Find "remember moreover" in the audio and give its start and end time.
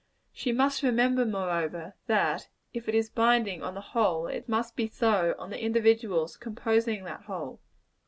0.81-1.93